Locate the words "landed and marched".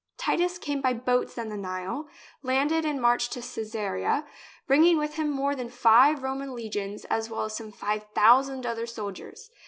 2.41-3.31